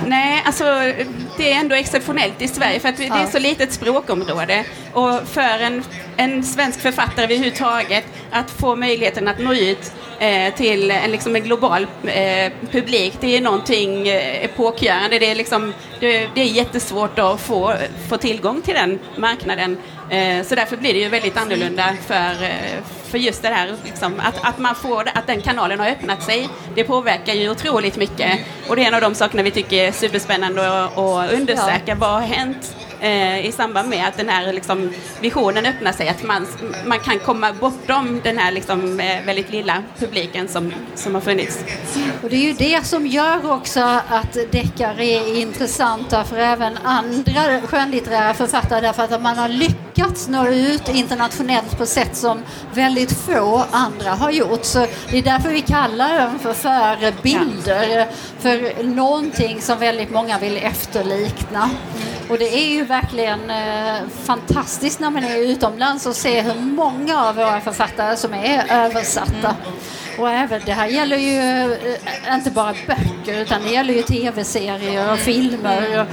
Nej, 0.05 0.43
alltså 0.45 0.63
det 1.37 1.51
är 1.51 1.59
ändå 1.59 1.75
exceptionellt 1.75 2.41
i 2.41 2.47
Sverige 2.47 2.79
för 2.79 2.89
att 2.89 2.97
det 2.97 3.07
är 3.07 3.25
så 3.25 3.39
litet 3.39 3.73
språkområde. 3.73 4.65
Och 4.93 5.27
för 5.27 5.59
en, 5.59 5.83
en 6.17 6.43
svensk 6.43 6.81
författare 6.81 7.23
överhuvudtaget 7.25 8.05
att 8.31 8.51
få 8.51 8.75
möjligheten 8.75 9.27
att 9.27 9.39
nå 9.39 9.53
ut 9.53 9.91
eh, 10.19 10.53
till 10.53 10.91
en, 10.91 11.11
liksom 11.11 11.35
en 11.35 11.43
global 11.43 11.87
eh, 12.03 12.51
publik, 12.71 13.13
det 13.19 13.37
är 13.37 13.41
någonting 13.41 14.07
eh, 14.07 14.45
epokgörande. 14.45 15.19
Det 15.19 15.31
är, 15.31 15.35
liksom, 15.35 15.73
det, 15.99 16.27
det, 16.35 16.41
är 16.41 16.45
jättesvårt 16.45 17.19
att 17.19 17.41
få, 17.41 17.73
få 18.09 18.17
tillgång 18.17 18.61
till 18.61 18.73
den 18.73 18.99
marknaden. 19.17 19.77
Eh, 20.09 20.43
så 20.43 20.55
därför 20.55 20.77
blir 20.77 20.93
det 20.93 20.99
ju 20.99 21.09
väldigt 21.09 21.37
annorlunda 21.37 21.95
för, 22.07 22.43
eh, 22.43 22.83
för 23.03 23.17
just 23.17 23.41
det 23.41 23.47
här 23.47 23.75
liksom, 23.83 24.19
att, 24.19 24.35
att, 24.41 24.59
man 24.59 24.75
får, 24.75 25.09
att 25.13 25.27
den 25.27 25.41
kanalen 25.41 25.79
har 25.79 25.87
öppnat 25.87 26.23
sig. 26.23 26.49
Det 26.75 26.83
påverkar 26.83 27.33
ju 27.33 27.49
otroligt 27.49 27.97
mycket 27.97 28.39
och 28.69 28.75
det 28.75 28.83
är 28.83 28.87
en 28.87 28.93
av 28.93 29.01
de 29.01 29.15
sakerna 29.15 29.43
vi 29.43 29.51
tycker 29.51 29.83
är 29.83 29.91
superspännande 29.91 30.83
att, 30.83 30.97
att 30.97 31.31
undersöka. 31.31 31.81
Ja. 31.85 31.95
Vad 31.95 32.09
har 32.09 32.21
hänt 32.21 32.75
eh, 33.01 33.45
i 33.45 33.51
samband 33.51 33.89
med 33.89 34.07
att 34.07 34.17
den 34.17 34.29
här 34.29 34.53
liksom, 34.53 34.89
visionen 35.21 35.65
öppnar 35.65 35.91
sig, 35.91 36.09
att 36.09 36.23
man, 36.23 36.47
man 36.85 36.99
kan 36.99 37.19
komma 37.19 37.53
bortom 37.53 38.21
den 38.23 38.37
här 38.37 38.51
liksom, 38.51 38.99
eh, 38.99 39.25
väldigt 39.25 39.51
lilla 39.51 39.83
publiken 39.99 40.47
som, 40.47 40.73
som 40.95 41.15
har 41.15 41.21
funnits. 41.21 41.63
Och 42.23 42.29
det 42.29 42.35
är 42.35 42.41
ju 42.41 42.53
det 42.53 42.85
som 42.85 43.07
gör 43.07 43.51
också 43.51 43.79
att 44.09 44.37
deckare 44.51 45.05
är 45.05 45.41
intressanta 45.41 46.23
för 46.23 46.37
även 46.37 46.77
andra 46.83 47.61
skönlitterära 47.61 48.33
författare 48.33 48.81
därför 48.81 49.03
att 49.03 49.21
man 49.21 49.37
har 49.37 49.49
lyckats 49.49 50.27
nå 50.27 50.47
ut 50.47 50.89
internationellt 50.89 51.77
på 51.77 51.85
sätt 51.85 52.15
som 52.15 52.41
väldigt 52.73 53.11
få 53.11 53.65
andra 53.71 54.09
har 54.09 54.31
gjort. 54.31 54.65
Så 54.65 54.87
det 55.11 55.17
är 55.17 55.23
därför 55.23 55.49
vi 55.49 55.61
kallar 55.61 56.19
dem 56.19 56.39
för 56.39 56.53
förebilder 56.53 58.07
för 58.39 58.83
någonting 58.83 59.61
som 59.61 59.79
väldigt 59.79 60.11
många 60.11 60.39
vill 60.39 60.57
efterlikna. 60.57 61.69
Och 62.29 62.37
det 62.37 62.57
är 62.57 62.67
ju 62.67 62.83
verkligen 62.83 63.49
eh, 63.49 64.07
fantastiskt 64.23 64.99
när 64.99 65.09
man 65.09 65.23
är 65.23 65.37
utomlands 65.37 66.05
och 66.05 66.15
ser 66.15 66.43
hur 66.43 66.61
många 66.61 67.23
av 67.23 67.35
våra 67.35 67.61
författare 67.61 68.17
som 68.17 68.33
är 68.33 68.65
översatta. 68.69 69.55
Och 70.17 70.29
även, 70.29 70.61
det 70.65 70.71
här 70.71 70.87
gäller 70.87 71.17
ju 71.17 71.73
eh, 71.73 72.35
inte 72.35 72.51
bara 72.51 72.73
böcker 72.87 73.41
utan 73.41 73.63
det 73.63 73.69
gäller 73.69 73.93
ju 73.93 74.01
tv-serier 74.01 75.13
och 75.13 75.19
filmer. 75.19 76.01
Och, 76.01 76.07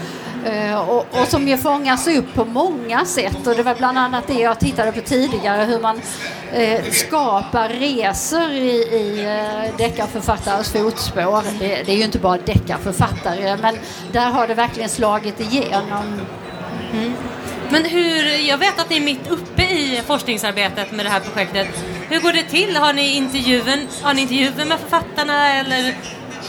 Eh, 0.44 0.88
och, 0.88 1.06
och, 1.10 1.28
som 1.28 1.48
ju 1.48 1.56
fångas 1.56 2.06
upp 2.06 2.34
på 2.34 2.44
många 2.44 3.04
sätt 3.04 3.46
och 3.46 3.54
det 3.54 3.62
var 3.62 3.74
bland 3.74 3.98
annat 3.98 4.26
det 4.26 4.34
jag 4.34 4.58
tittade 4.60 4.92
på 4.92 5.00
tidigare 5.00 5.64
hur 5.64 5.80
man 5.80 6.00
eh, 6.52 6.84
skapar 6.90 7.68
resor 7.68 8.50
i, 8.50 8.70
i 8.76 9.24
eh, 9.24 9.76
deckarförfattares 9.76 10.72
fotspår. 10.72 11.42
Det, 11.58 11.82
det, 11.86 11.92
är 11.92 11.96
ju 11.96 12.04
inte 12.04 12.18
bara 12.18 12.38
deckarförfattare 12.38 13.56
men 13.62 13.76
där 14.12 14.30
har 14.30 14.48
det 14.48 14.54
verkligen 14.54 14.88
slagit 14.88 15.40
igenom. 15.40 16.20
Mm. 16.92 17.12
Men 17.70 17.84
hur, 17.84 18.48
jag 18.48 18.58
vet 18.58 18.80
att 18.80 18.90
ni 18.90 18.96
är 18.96 19.00
mitt 19.00 19.30
uppe 19.30 19.62
i 19.62 20.02
forskningsarbetet 20.06 20.92
med 20.92 21.06
det 21.06 21.10
här 21.10 21.20
projektet. 21.20 21.68
Hur 22.08 22.20
går 22.20 22.32
det 22.32 22.42
till? 22.42 22.76
Har 22.76 22.92
ni 22.92 23.16
intervjuer, 23.16 23.86
har 24.02 24.14
ni 24.14 24.22
intervjuer 24.22 24.64
med 24.64 24.78
författarna 24.80 25.54
eller 25.54 25.94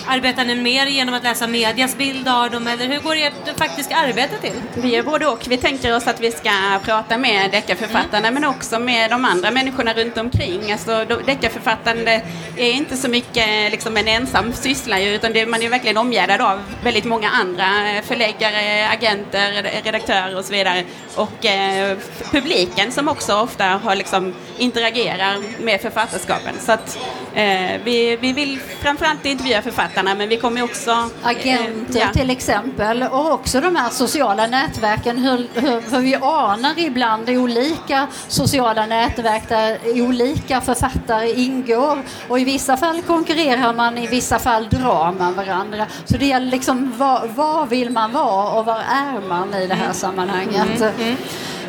Arbetar 0.07 0.45
ni 0.45 0.55
mer 0.55 0.85
genom 0.85 1.15
att 1.15 1.23
läsa 1.23 1.47
medias 1.47 1.97
bild 1.97 2.27
av 2.27 2.51
dem 2.51 2.67
eller 2.67 2.85
hur 2.85 2.99
går 2.99 3.15
ert 3.15 3.57
faktiska 3.57 3.95
arbete 3.95 4.37
till? 4.37 4.61
Vi 4.73 4.95
gör 4.95 5.03
både 5.03 5.27
och. 5.27 5.47
Vi 5.47 5.57
tänker 5.57 5.95
oss 5.95 6.07
att 6.07 6.19
vi 6.19 6.31
ska 6.31 6.49
prata 6.83 7.17
med 7.17 7.51
deckarförfattarna 7.51 8.27
mm. 8.27 8.33
men 8.33 8.49
också 8.49 8.79
med 8.79 9.11
de 9.11 9.25
andra 9.25 9.51
människorna 9.51 9.93
runt 9.93 10.17
omkring. 10.17 10.71
Alltså, 10.71 11.05
deckarförfattande 11.25 12.21
är 12.57 12.71
inte 12.71 12.97
så 12.97 13.09
mycket 13.09 13.71
liksom 13.71 13.97
en 13.97 14.07
ensam 14.07 14.53
syssla 14.53 15.01
utan 15.01 15.33
det, 15.33 15.45
man 15.45 15.61
är 15.61 15.69
verkligen 15.69 15.97
omgärdad 15.97 16.41
av 16.41 16.63
väldigt 16.83 17.05
många 17.05 17.29
andra 17.29 17.65
förläggare, 18.03 18.89
agenter, 18.89 19.63
redaktörer 19.83 20.37
och 20.37 20.45
så 20.45 20.51
vidare. 20.51 20.83
Och 21.15 21.45
eh, 21.45 21.97
publiken 22.31 22.91
som 22.91 23.07
också 23.07 23.35
ofta 23.35 23.65
har 23.65 23.95
liksom, 23.95 24.33
interagerar 24.57 25.37
med 25.63 25.81
författarskapen. 25.81 26.53
Så 26.59 26.71
att, 26.71 26.99
eh, 27.35 27.81
vi, 27.83 28.17
vi 28.21 28.33
vill 28.33 28.59
framförallt 28.81 29.25
intervjua 29.25 29.61
författare 29.61 29.94
medarbetarna 29.95 30.15
men 30.15 30.29
vi 30.29 30.37
kommer 30.37 30.63
också... 30.63 30.91
Eh, 30.91 31.07
Agenter 31.23 31.99
ja. 31.99 32.13
till 32.13 32.29
exempel 32.29 33.03
och 33.03 33.31
också 33.31 33.61
de 33.61 33.75
här 33.75 33.89
sociala 33.89 34.47
nätverken. 34.47 35.17
Hur, 35.17 35.47
hur, 35.53 35.81
för 35.81 35.99
vi 35.99 36.15
anar 36.15 36.79
ibland 36.79 37.29
olika 37.29 38.07
sociala 38.27 38.85
nätverk 38.85 39.49
där 39.49 39.79
olika 40.01 40.61
författare 40.61 41.31
ingår 41.31 42.01
och 42.27 42.39
i 42.39 42.43
vissa 42.43 42.77
fall 42.77 43.01
konkurrerar 43.01 43.73
man, 43.73 43.97
i 43.97 44.07
vissa 44.07 44.39
fall 44.39 44.67
drar 44.69 45.11
man 45.19 45.33
varandra. 45.33 45.85
Så 46.05 46.17
det 46.17 46.25
gäller 46.25 46.51
liksom 46.51 46.93
var, 46.97 47.27
var 47.27 47.65
vill 47.65 47.89
man 47.89 48.11
vara 48.11 48.59
och 48.59 48.65
var 48.65 48.79
är 48.79 49.27
man 49.27 49.53
i 49.53 49.67
det 49.67 49.75
här 49.75 49.83
mm. 49.83 49.93
sammanhanget. 49.93 50.81
Mm. 50.81 50.93
Mm. 50.99 51.15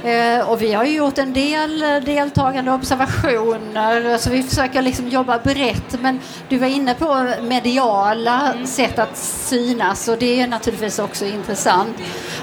Eh, 0.04 0.50
och 0.50 0.62
vi 0.62 0.72
har 0.72 0.84
ju 0.84 0.96
gjort 0.96 1.18
en 1.18 1.32
del 1.32 1.82
eh, 1.82 1.96
deltagande 1.96 2.72
observationer 2.72 4.18
så 4.18 4.30
vi 4.30 4.42
försöker 4.42 4.82
liksom 4.82 5.08
jobba 5.08 5.38
brett. 5.38 6.00
Men 6.00 6.20
du 6.48 6.58
var 6.58 6.66
inne 6.66 6.94
på 6.94 7.26
mediala 7.42 8.52
mm. 8.52 8.66
sätt 8.66 8.98
att 8.98 9.16
synas 9.16 10.08
och 10.08 10.18
det 10.18 10.40
är 10.40 10.46
naturligtvis 10.46 10.98
också 10.98 11.24
intressant. 11.24 11.96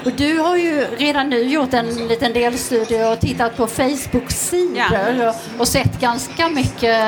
Och 0.04 0.12
du 0.12 0.38
har 0.38 0.56
ju 0.56 0.86
redan 0.98 1.30
nu 1.30 1.42
gjort 1.42 1.74
en 1.74 2.08
liten 2.08 2.32
delstudie 2.32 3.04
och 3.04 3.20
tittat 3.20 3.56
på 3.56 3.66
Facebook-sidor 3.66 4.76
ja. 5.18 5.28
och, 5.28 5.60
och 5.60 5.68
sett 5.68 6.00
ganska 6.00 6.48
mycket 6.48 7.00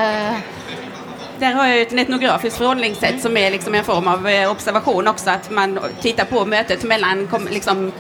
där 1.38 1.52
har 1.52 1.66
jag 1.66 1.80
ett 1.80 1.92
etnografiskt 1.92 2.56
förhållningssätt 2.56 3.22
som 3.22 3.36
är 3.36 3.50
liksom 3.50 3.74
en 3.74 3.84
form 3.84 4.08
av 4.08 4.28
eh, 4.28 4.50
observation 4.50 5.08
också, 5.08 5.30
att 5.30 5.50
man 5.50 5.78
tittar 6.00 6.24
på 6.24 6.44
mötet 6.44 6.82
mellan 6.82 7.28
liksom, 7.50 7.92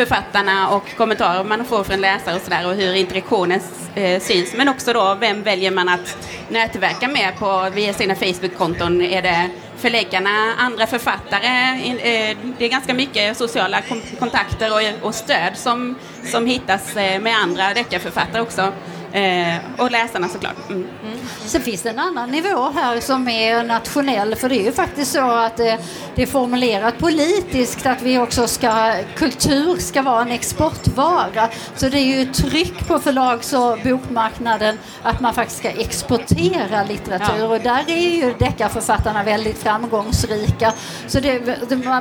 författarna 0.00 0.68
och 0.68 0.96
kommentarer 0.96 1.44
man 1.44 1.64
får 1.64 1.84
från 1.84 2.00
läsare 2.00 2.36
och 2.36 2.42
sådär 2.42 2.66
och 2.66 2.74
hur 2.74 2.94
interaktionen 2.94 3.60
eh, 3.94 4.20
syns. 4.20 4.54
Men 4.54 4.68
också 4.68 4.92
då 4.92 5.16
vem 5.20 5.42
väljer 5.42 5.70
man 5.70 5.88
att 5.88 6.16
nätverka 6.48 7.08
med 7.08 7.38
på 7.38 7.70
via 7.74 7.92
sina 7.92 8.14
Facebook-konton? 8.14 9.02
Är 9.02 9.22
det 9.22 9.50
förläggarna, 9.76 10.54
andra 10.58 10.86
författare? 10.86 11.46
Eh, 11.86 12.36
det 12.58 12.64
är 12.64 12.68
ganska 12.68 12.94
mycket 12.94 13.36
sociala 13.36 13.82
kontakter 14.18 14.70
och, 14.72 15.06
och 15.06 15.14
stöd 15.14 15.56
som, 15.56 15.94
som 16.24 16.46
hittas 16.46 16.96
eh, 16.96 17.20
med 17.20 17.36
andra 17.36 17.74
deckarförfattare 17.74 18.42
också. 18.42 18.72
Eh, 19.12 19.56
och 19.78 19.90
läsarna 19.90 20.28
såklart. 20.28 20.56
Mm. 20.68 20.86
Mm. 21.04 21.18
Sen 21.44 21.62
finns 21.62 21.82
det 21.82 21.90
en 21.90 21.98
annan 21.98 22.30
nivå 22.30 22.72
här 22.74 23.00
som 23.00 23.28
är 23.28 23.64
nationell 23.64 24.34
för 24.34 24.48
det 24.48 24.56
är 24.56 24.64
ju 24.64 24.72
faktiskt 24.72 25.12
så 25.12 25.30
att 25.30 25.56
det, 25.56 25.78
det 26.14 26.22
är 26.22 26.26
formulerat 26.26 26.98
politiskt 26.98 27.86
att 27.86 28.02
vi 28.02 28.18
också 28.18 28.46
ska, 28.46 28.94
kultur 29.16 29.76
ska 29.76 30.02
vara 30.02 30.22
en 30.22 30.30
exportvara. 30.30 31.48
Så 31.76 31.88
det 31.88 31.98
är 31.98 32.18
ju 32.18 32.32
tryck 32.32 32.88
på 32.88 32.98
förlags 32.98 33.52
och 33.52 33.78
bokmarknaden 33.84 34.78
att 35.02 35.20
man 35.20 35.34
faktiskt 35.34 35.58
ska 35.58 35.70
exportera 35.70 36.84
litteratur 36.84 37.38
ja. 37.38 37.46
och 37.46 37.60
där 37.60 37.84
är 37.90 38.10
ju 38.10 38.34
deckarförfattarna 38.38 39.22
väldigt 39.22 39.58
framgångsrika. 39.58 40.72
Så 41.06 41.20
det, 41.20 41.40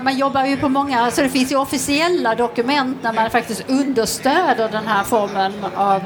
man 0.03 0.17
jobbar 0.17 0.45
ju 0.45 0.57
på 0.57 0.69
många, 0.69 1.11
så 1.11 1.21
det 1.21 1.29
finns 1.29 1.51
ju 1.51 1.55
officiella 1.55 2.35
dokument 2.35 2.97
när 3.01 3.13
man 3.13 3.29
faktiskt 3.29 3.69
understöder 3.69 4.69
den 4.69 4.87
här 4.87 5.03
formen 5.03 5.53
av 5.75 6.01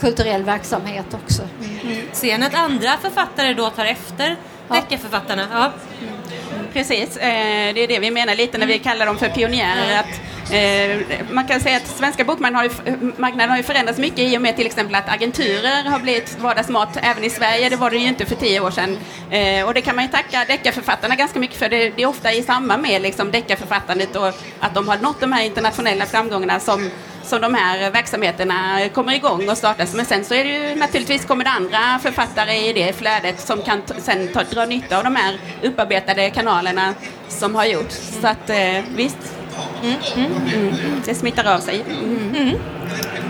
kulturell 0.00 0.42
verksamhet 0.42 1.14
också. 1.24 1.42
Mm. 1.82 1.96
Ser 2.12 2.38
ni 2.38 2.46
att 2.46 2.54
andra 2.54 2.96
författare 3.02 3.54
då 3.54 3.70
tar 3.70 3.84
efter 3.84 4.36
ja. 4.68 4.74
deckarförfattarna? 4.74 5.46
Ja. 5.52 5.72
Mm. 6.00 6.66
precis. 6.72 7.16
Eh, 7.16 7.74
det 7.74 7.80
är 7.80 7.88
det 7.88 7.98
vi 7.98 8.10
menar 8.10 8.34
lite 8.34 8.58
när 8.58 8.66
vi 8.66 8.78
kallar 8.78 9.06
dem 9.06 9.18
för 9.18 9.28
pionjärer. 9.28 9.98
Att, 9.98 10.20
eh, 10.52 11.18
man 11.30 11.46
kan 11.46 11.60
säga 11.60 11.76
att 11.76 11.86
svenska 11.86 12.24
bokmarknaden 12.24 12.70
har, 12.70 12.86
ju, 12.86 13.12
marknaden 13.16 13.50
har 13.50 13.56
ju 13.56 13.62
förändrats 13.62 13.98
mycket 13.98 14.18
i 14.18 14.36
och 14.36 14.42
med 14.42 14.56
till 14.56 14.66
exempel 14.66 14.94
att 14.94 15.08
agenturer 15.08 15.90
har 15.90 15.98
blivit 15.98 16.38
vardagsmat 16.38 16.98
även 17.02 17.24
i 17.24 17.30
Sverige. 17.30 17.68
Det 17.68 17.76
var 17.76 17.90
det 17.90 17.96
ju 17.96 18.08
inte 18.08 18.26
för 18.26 18.36
tio 18.36 18.60
år 18.60 18.70
sedan. 18.70 18.98
Eh, 19.30 19.66
och 19.66 19.74
det 19.74 19.80
kan 19.80 19.96
man 19.96 20.04
ju 20.04 20.10
tacka 20.10 20.44
deckarförfattarna 20.44 21.14
ganska 21.14 21.38
mycket 21.38 21.56
för. 21.56 21.68
Det, 21.68 21.90
det 21.90 22.02
är 22.02 22.06
ofta 22.06 22.32
i 22.32 22.42
samband 22.42 22.82
med 22.82 23.02
liksom, 23.02 23.30
deckarförfattandet 23.30 24.16
och 24.16 24.28
att 24.60 24.74
de 24.74 24.88
har 24.88 24.96
nått 24.96 25.20
de 25.20 25.32
här 25.32 25.44
internationella 25.44 26.06
framgångarna 26.06 26.60
som 26.60 26.90
som 27.30 27.40
de 27.40 27.54
här 27.54 27.90
verksamheterna 27.90 28.88
kommer 28.94 29.12
igång 29.12 29.48
och 29.48 29.58
startas. 29.58 29.94
Men 29.94 30.04
sen 30.04 30.24
så 30.24 30.34
är 30.34 30.44
det 30.44 30.50
ju 30.50 30.74
naturligtvis 30.74 31.24
kommer 31.24 31.44
det 31.44 31.50
andra 31.50 31.98
författare 32.02 32.68
i 32.68 32.72
det 32.72 32.92
flödet 32.92 33.40
som 33.40 33.62
kan 33.62 33.82
sen 33.98 34.28
ta, 34.28 34.42
dra 34.42 34.66
nytta 34.66 34.98
av 34.98 35.04
de 35.04 35.16
här 35.16 35.38
upparbetade 35.62 36.30
kanalerna 36.30 36.94
som 37.28 37.54
har 37.54 37.64
gjorts. 37.64 37.94
Så 38.20 38.26
att 38.26 38.50
eh, 38.50 38.84
visst, 38.96 39.18
mm, 39.82 39.96
mm, 40.14 40.32
mm, 40.54 41.02
det 41.04 41.14
smittar 41.14 41.54
av 41.54 41.60
sig. 41.60 41.84
Mm. 42.02 42.34
Mm. 42.36 42.58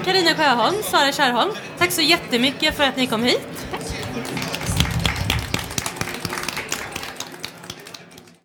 Carina 0.04 0.35
Sjöholm, 0.35 0.76
Sara 0.83 1.12
Kärrholm, 1.12 1.50
tack 1.78 1.92
så 1.92 2.02
jättemycket 2.02 2.76
för 2.76 2.85
att 2.85 2.97
ni 2.97 3.07
kom 3.07 3.23
hit. 3.23 3.60